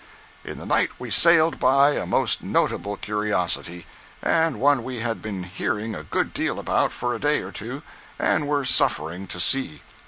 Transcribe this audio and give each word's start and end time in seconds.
In 0.43 0.57
the 0.57 0.65
night 0.65 0.89
we 0.97 1.11
sailed 1.11 1.59
by 1.59 1.91
a 1.91 2.07
most 2.07 2.41
notable 2.41 2.97
curiosity, 2.97 3.85
and 4.23 4.59
one 4.59 4.83
we 4.83 4.97
had 4.97 5.21
been 5.21 5.43
hearing 5.43 5.93
a 5.93 6.01
good 6.01 6.33
deal 6.33 6.57
about 6.57 6.91
for 6.91 7.13
a 7.13 7.19
day 7.19 7.43
or 7.43 7.51
two, 7.51 7.83
and 8.17 8.47
were 8.47 8.65
suffering 8.65 9.27
to 9.27 9.39
see. 9.39 9.83